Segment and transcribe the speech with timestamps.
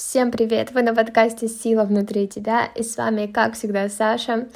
[0.00, 0.72] Всем привет!
[0.72, 4.48] Вы на подкасте «Сила внутри тебя» и с вами, как всегда, Саша.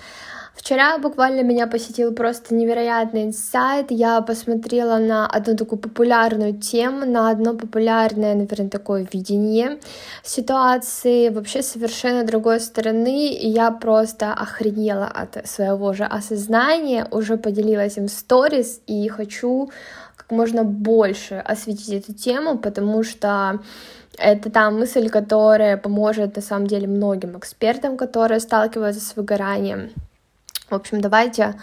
[0.54, 3.90] Вчера буквально меня посетил просто невероятный инсайт.
[3.90, 9.80] Я посмотрела на одну такую популярную тему, на одно популярное, наверное, такое видение
[10.22, 17.98] ситуации вообще совершенно другой стороны, и я просто охренела от своего же осознания, уже поделилась
[17.98, 19.70] им в сторис, и хочу
[20.16, 23.60] как можно больше осветить эту тему, потому что
[24.18, 29.90] это та мысль, которая поможет на самом деле многим экспертам, которые сталкиваются с выгоранием.
[30.70, 31.54] В общем, давайте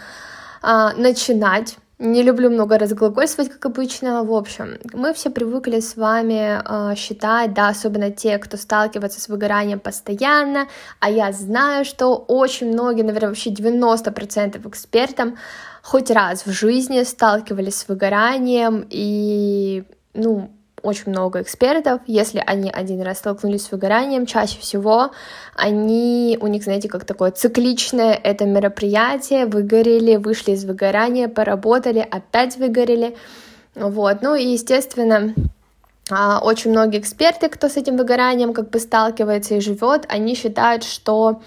[0.62, 1.76] а, начинать.
[1.98, 4.24] Не люблю много разглагольствовать, как обычно.
[4.24, 9.28] В общем, мы все привыкли с вами э, считать, да, особенно те, кто сталкивается с
[9.28, 10.66] выгоранием постоянно,
[10.98, 15.36] а я знаю, что очень многие, наверное, вообще 90% экспертам
[15.82, 20.50] хоть раз в жизни сталкивались с выгоранием, и, ну,
[20.82, 25.10] очень много экспертов, если они один раз столкнулись с выгоранием, чаще всего
[25.54, 32.56] они, у них, знаете, как такое цикличное это мероприятие, выгорели, вышли из выгорания, поработали, опять
[32.56, 33.16] выгорели,
[33.74, 35.34] вот, ну и, естественно,
[36.10, 40.84] а, очень многие эксперты, кто с этим выгоранием как бы сталкивается и живет, они считают,
[40.84, 41.40] что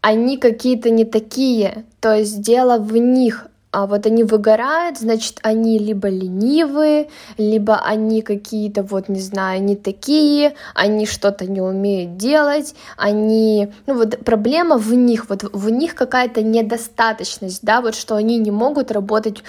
[0.00, 5.78] они какие-то не такие, то есть дело в них, а вот они выгорают, значит, они
[5.78, 12.74] либо ленивые, либо они какие-то, вот, не знаю, не такие, они что-то не умеют делать,
[12.96, 18.38] они, ну вот проблема в них, вот в них какая-то недостаточность, да, вот что они
[18.38, 19.42] не могут работать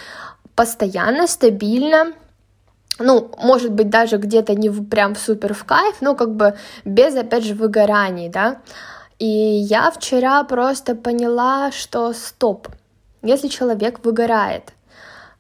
[0.56, 2.14] постоянно, стабильно,
[3.00, 7.46] ну, может быть, даже где-то не прям супер в кайф, но как бы без, опять
[7.46, 8.58] же, выгораний, да.
[9.20, 12.68] И я вчера просто поняла, что стоп,
[13.22, 14.74] если человек выгорает,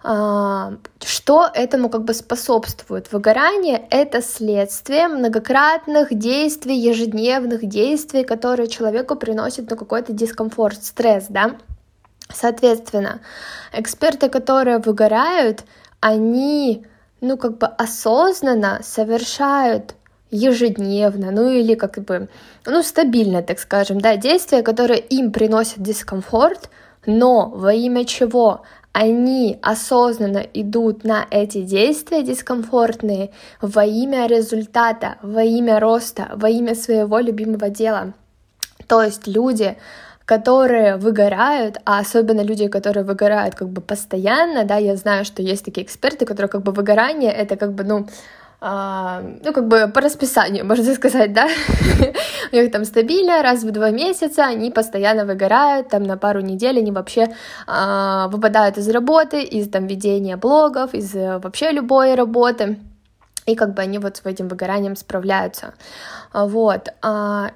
[0.02, 3.11] а, что этому как бы способствует?
[3.11, 11.58] Выгорание— это следствие многократных действий, ежедневных действий, которые человеку приносят ну, какой-то дискомфорт, стресс, да?
[12.31, 13.19] Соответственно,
[13.73, 15.64] эксперты, которые выгорают,
[15.99, 16.86] они,
[17.20, 19.95] ну, как бы осознанно совершают
[20.31, 22.30] ежедневно, ну или как бы,
[22.65, 26.70] ну, стабильно, так скажем, да, действия, которые им приносят дискомфорт,
[27.05, 28.61] но во имя чего
[28.92, 36.76] они осознанно идут на эти действия дискомфортные во имя результата, во имя роста, во имя
[36.76, 38.14] своего любимого дела.
[38.87, 39.77] То есть люди,
[40.26, 45.66] которые выгорают, а особенно люди, которые выгорают как бы постоянно, да, я знаю, что есть
[45.66, 48.08] такие эксперты, которые как бы выгорание, это как бы, ну,
[48.61, 51.47] ну, как бы по расписанию, можно сказать, да,
[52.52, 56.80] у них там стабильно, раз в два месяца они постоянно выгорают, там на пару недель
[56.80, 57.33] они вообще
[57.67, 62.80] а, выпадают из работы, из там ведения блогов, из э, вообще любой работы,
[63.45, 65.73] и как бы они вот с этим выгоранием справляются,
[66.33, 67.52] вот, а,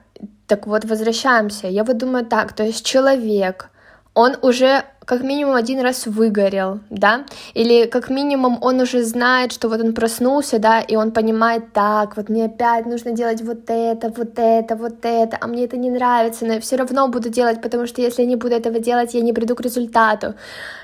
[0.48, 3.70] так вот, возвращаемся, я вот думаю так, то есть человек,
[4.14, 9.68] он уже как минимум один раз выгорел, да, или как минимум он уже знает, что
[9.68, 14.10] вот он проснулся, да, и он понимает, так, вот мне опять нужно делать вот это,
[14.10, 17.62] вот это, вот это, а мне это не нравится, но я все равно буду делать,
[17.62, 20.36] потому что если я не буду этого делать, я не приду к результату.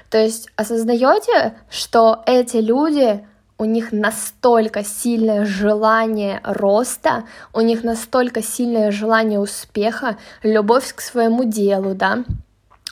[0.10, 3.26] То есть осознаете, что эти люди,
[3.58, 11.44] у них настолько сильное желание роста, у них настолько сильное желание успеха, любовь к своему
[11.44, 12.24] делу, да,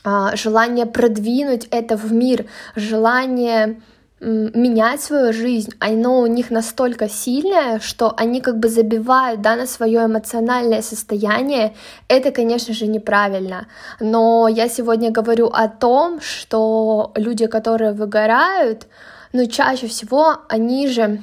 [0.04, 3.82] желание продвинуть это в мир, желание
[4.20, 9.68] менять свою жизнь, оно у них настолько сильное, что они как бы забивают да, на
[9.68, 11.76] свое эмоциональное состояние.
[12.08, 13.68] Это, конечно же, неправильно.
[14.00, 18.88] Но я сегодня говорю о том, что люди, которые выгорают,
[19.34, 21.20] ну, чаще всего они же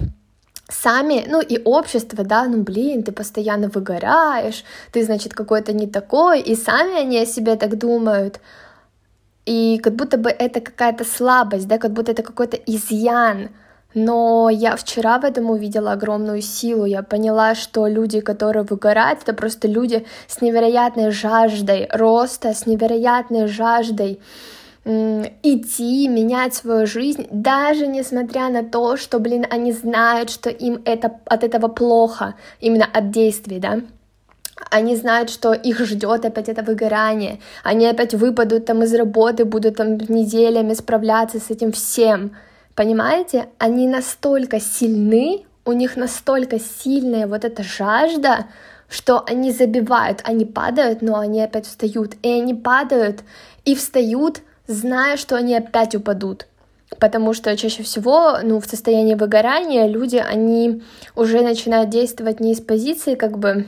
[0.68, 6.40] сами, ну и общество, да, ну блин, ты постоянно выгораешь, ты, значит, какой-то не такой,
[6.40, 8.40] и сами они о себе так думают,
[9.46, 13.50] и как будто бы это какая-то слабость, да, как будто это какой-то изъян.
[13.96, 16.84] Но я вчера в этом увидела огромную силу.
[16.84, 23.46] Я поняла, что люди, которые выгорают, это просто люди с невероятной жаждой роста, с невероятной
[23.46, 24.20] жаждой
[24.84, 31.20] идти, менять свою жизнь, даже несмотря на то, что, блин, они знают, что им это,
[31.24, 33.80] от этого плохо, именно от действий, да,
[34.70, 39.76] они знают, что их ждет опять это выгорание, они опять выпадут там из работы, будут
[39.76, 42.36] там неделями справляться с этим всем.
[42.74, 43.48] Понимаете?
[43.58, 48.46] Они настолько сильны, у них настолько сильная вот эта жажда,
[48.88, 53.22] что они забивают, они падают, но они опять встают, и они падают
[53.64, 56.46] и встают, зная, что они опять упадут.
[56.98, 60.82] Потому что чаще всего, ну, в состоянии выгорания люди, они
[61.16, 63.64] уже начинают действовать не из позиции, как бы,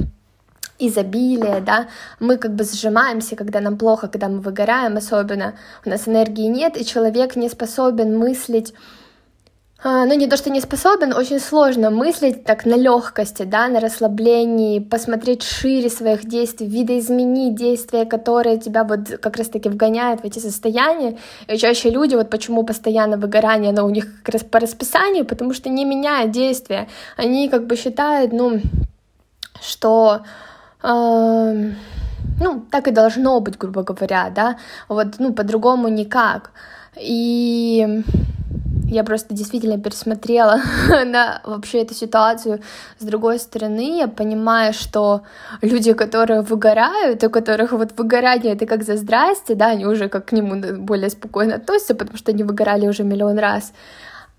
[0.78, 1.88] изобилие, да,
[2.20, 5.54] мы как бы сжимаемся, когда нам плохо, когда мы выгораем особенно,
[5.84, 8.74] у нас энергии нет, и человек не способен мыслить
[9.84, 14.80] ну, не то, что не способен, очень сложно мыслить так на легкости, да, на расслаблении,
[14.80, 21.18] посмотреть шире своих действий, видоизменить действия, которые тебя вот как раз-таки вгоняют в эти состояния.
[21.46, 25.52] И чаще люди, вот почему постоянно выгорание, оно у них как раз по расписанию, потому
[25.52, 26.88] что не меняют действия.
[27.16, 28.60] Они как бы считают, ну,
[29.60, 30.22] что...
[30.82, 31.72] Э,
[32.40, 34.56] ну, так и должно быть, грубо говоря, да,
[34.88, 36.50] вот, ну, по-другому никак.
[36.98, 38.02] И
[38.88, 40.60] я просто действительно пересмотрела
[41.04, 42.60] на вообще эту ситуацию
[42.98, 43.98] с другой стороны.
[43.98, 45.22] Я понимаю, что
[45.62, 50.26] люди, которые выгорают, у которых вот выгорание это как за здрасте, да, они уже как
[50.26, 53.72] к нему более спокойно относятся, потому что они выгорали уже миллион раз,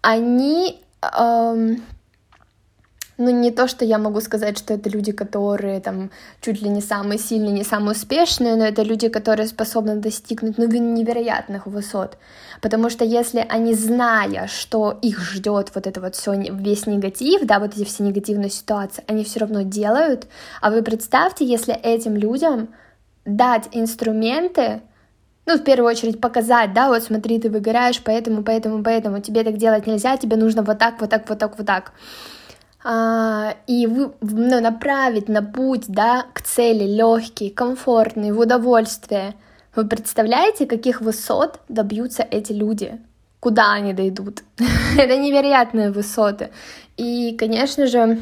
[0.01, 1.81] они эм,
[3.17, 6.81] ну, не то, что я могу сказать, что это люди, которые там чуть ли не
[6.81, 12.17] самые сильные, не самые успешные, но это люди, которые способны достигнуть ну, невероятных высот.
[12.61, 17.59] Потому что если они, зная, что их ждет вот это вот все, весь негатив, да,
[17.59, 20.27] вот эти все негативные ситуации, они все равно делают,
[20.61, 22.69] а вы представьте, если этим людям
[23.25, 24.81] дать инструменты,
[25.47, 29.57] ну, в первую очередь показать, да, вот смотри, ты выгораешь, поэтому, поэтому, поэтому, тебе так
[29.57, 31.93] делать нельзя, тебе нужно вот так, вот так, вот так, вот так
[32.85, 39.33] и вы, ну, направить на путь, да, к цели легкий, комфортный, в удовольствие.
[39.75, 42.99] Вы представляете, каких высот добьются эти люди?
[43.39, 44.43] Куда они дойдут?
[44.97, 46.49] Это невероятные высоты.
[46.97, 48.19] И, конечно же,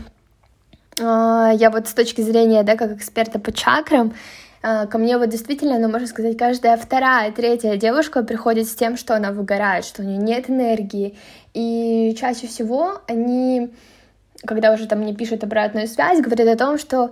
[1.01, 4.13] а, я вот с точки зрения, да, как эксперта по чакрам,
[4.61, 8.97] а, ко мне вот действительно, ну, можно сказать, каждая вторая, третья девушка приходит с тем,
[8.97, 11.17] что она выгорает, что у нее нет энергии.
[11.53, 13.71] И чаще всего они
[14.45, 17.11] когда уже там мне пишут обратную связь, говорят о том, что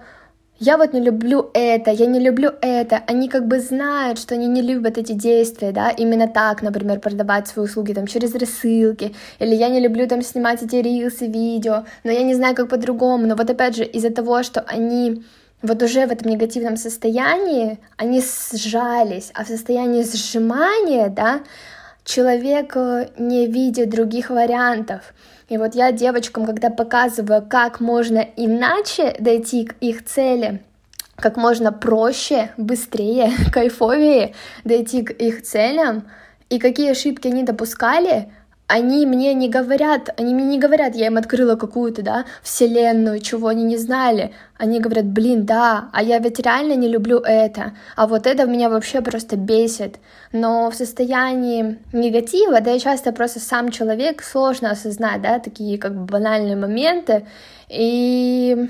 [0.59, 3.01] я вот не люблю это, я не люблю это.
[3.07, 7.47] Они как бы знают, что они не любят эти действия, да, именно так, например, продавать
[7.47, 12.11] свои услуги там через рассылки, или я не люблю там снимать эти рилсы, видео, но
[12.11, 13.27] я не знаю, как по-другому.
[13.27, 15.23] Но вот опять же, из-за того, что они
[15.63, 21.41] вот уже в этом негативном состоянии, они сжались, а в состоянии сжимания, да,
[22.03, 25.13] человек э, не видит других вариантов.
[25.50, 30.63] И вот я девочкам, когда показываю, как можно иначе дойти к их цели,
[31.15, 34.33] как можно проще, быстрее, кайфовее
[34.63, 36.07] дойти к их целям,
[36.50, 38.31] и какие ошибки они допускали,
[38.68, 43.50] они мне не говорят, они мне не говорят, я им открыла какую-то, да, вселенную, чего
[43.50, 44.33] они не знали.
[44.57, 48.69] Они говорят, блин, да, а я ведь реально не люблю это, а вот это меня
[48.69, 50.00] вообще просто бесит.
[50.31, 55.94] Но в состоянии негатива, да, и часто просто сам человек сложно осознать, да, такие как
[55.94, 57.25] бы банальные моменты,
[57.68, 58.69] и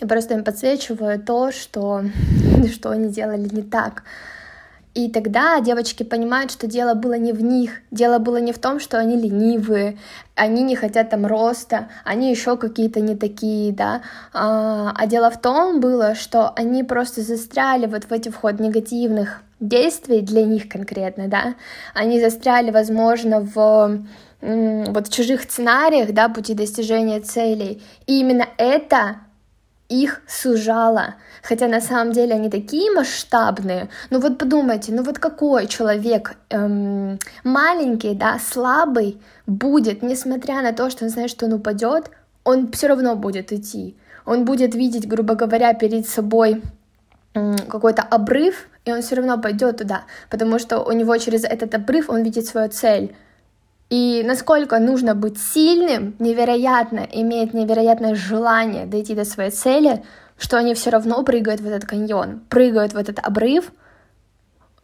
[0.00, 2.02] я просто им подсвечиваю то, что,
[2.72, 4.02] что они делали не так.
[4.94, 8.78] И тогда девочки понимают, что дело было не в них, дело было не в том,
[8.78, 9.98] что они ленивые,
[10.36, 14.02] они не хотят там роста, они еще какие-то не такие, да,
[14.32, 19.42] а, а дело в том было, что они просто застряли вот в эти вход негативных
[19.58, 21.54] действий для них конкретно, да,
[21.92, 24.00] они застряли, возможно, в
[24.40, 29.16] вот в чужих сценариях, да, пути достижения целей, и именно это
[29.88, 31.14] их сужало.
[31.42, 33.88] Хотя на самом деле они такие масштабные.
[34.10, 40.90] Ну вот подумайте, ну вот какой человек эм, маленький, да, слабый будет, несмотря на то,
[40.90, 42.10] что он знает, что он упадет,
[42.44, 43.96] он все равно будет идти.
[44.24, 46.62] Он будет видеть, грубо говоря, перед собой
[47.68, 52.08] какой-то обрыв, и он все равно пойдет туда, потому что у него через этот обрыв
[52.08, 53.16] он видит свою цель.
[53.90, 60.02] И насколько нужно быть сильным, невероятно, иметь невероятное желание дойти до своей цели,
[60.38, 63.72] что они все равно прыгают в этот каньон, прыгают в этот обрыв.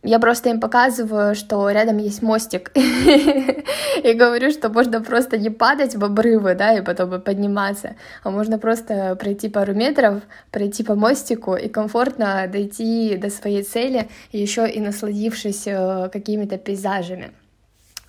[0.03, 2.73] Я просто им показываю, что рядом есть мостик.
[2.77, 8.59] И говорю, что можно просто не падать в обрывы, да, и потом подниматься, а можно
[8.59, 14.81] просто пройти пару метров, пройти по мостику и комфортно дойти до своей цели, еще и
[14.81, 17.33] насладившись э, какими-то пейзажами.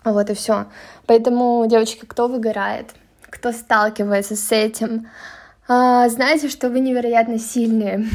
[0.03, 0.67] Вот и все.
[1.05, 2.91] Поэтому, девочки, кто выгорает,
[3.29, 5.07] кто сталкивается с этим,
[5.67, 8.07] а, знаете, что вы невероятно сильные.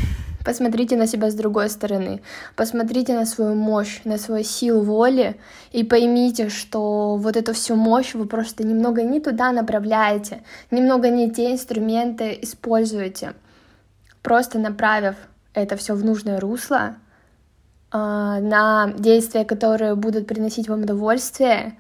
[0.45, 2.23] Посмотрите на себя с другой стороны,
[2.55, 5.41] посмотрите на свою мощь, на свою силу воли
[5.73, 11.33] и поймите, что вот эту всю мощь вы просто немного не туда направляете, немного не
[11.33, 13.35] те инструменты используете.
[14.23, 15.17] Просто направив
[15.53, 16.95] это все в нужное русло,
[17.93, 21.79] на действия, которые будут приносить вам удовольствие,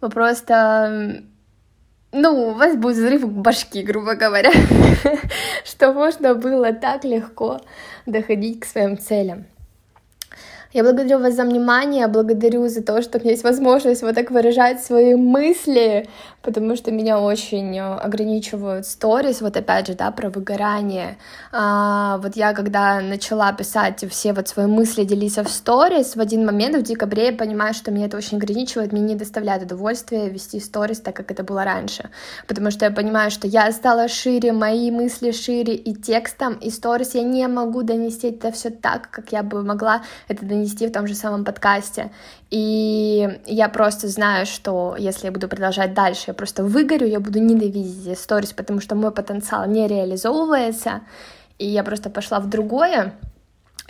[0.00, 1.22] вы просто
[2.12, 4.50] ну, у вас будет взрыв башки, грубо говоря,
[5.64, 7.60] что можно было так легко
[8.06, 9.46] доходить к своим целям.
[10.76, 14.30] Я благодарю вас за внимание, благодарю за то, что у меня есть возможность вот так
[14.30, 16.06] выражать свои мысли,
[16.42, 21.16] потому что меня очень э, ограничивают сторис, вот опять же, да, про выгорание.
[21.50, 26.44] А, вот я, когда начала писать все вот свои мысли, делиться в сторис, в один
[26.44, 30.60] момент в декабре я понимаю, что меня это очень ограничивает, мне не доставляет удовольствия вести
[30.60, 32.10] сторис так, как это было раньше,
[32.46, 37.14] потому что я понимаю, что я стала шире, мои мысли шире, и текстом, и сторис
[37.14, 41.06] я не могу донести это все так, как я бы могла это донести в том
[41.06, 42.10] же самом подкасте.
[42.50, 47.38] И я просто знаю, что если я буду продолжать дальше, я просто выгорю, я буду
[47.40, 51.00] ненавидеть сторис, потому что мой потенциал не реализовывается,
[51.58, 53.14] и я просто пошла в другое,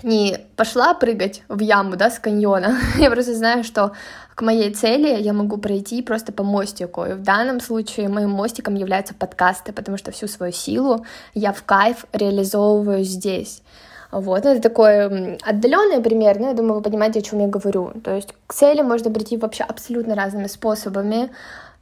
[0.02, 3.92] не пошла прыгать в яму, да, с каньона, я просто знаю, что
[4.34, 8.74] к моей цели я могу пройти просто по мостику, и в данном случае моим мостиком
[8.74, 13.62] являются подкасты, потому что всю свою силу я в кайф реализовываю здесь.
[14.12, 17.92] Вот, ну, это такой отдаленный пример, но я думаю, вы понимаете, о чем я говорю.
[18.04, 21.30] То есть к цели можно прийти вообще абсолютно разными способами.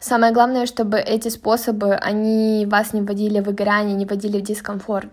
[0.00, 5.09] Самое главное, чтобы эти способы, они вас не вводили в выгорание, не вводили в дискомфорт.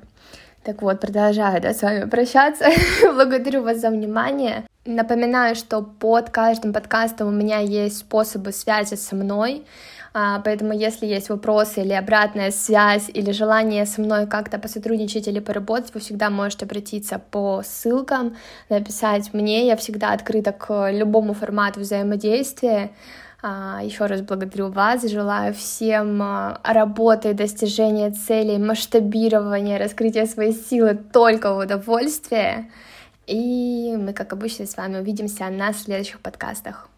[0.63, 2.65] Так вот, продолжаю да, с вами прощаться.
[3.15, 4.63] Благодарю вас за внимание.
[4.85, 9.63] Напоминаю, что под каждым подкастом у меня есть способы связи со мной.
[10.13, 15.39] А, поэтому, если есть вопросы или обратная связь, или желание со мной как-то посотрудничать или
[15.39, 18.35] поработать, вы всегда можете обратиться по ссылкам,
[18.67, 19.67] написать мне.
[19.67, 22.91] Я всегда открыта к любому формату взаимодействия.
[23.41, 30.95] А, Еще раз благодарю вас, желаю всем а, работы, достижения целей, масштабирования, раскрытия своей силы
[30.95, 32.69] только в удовольствие.
[33.27, 36.90] И мы, как обычно, с вами увидимся на следующих подкастах.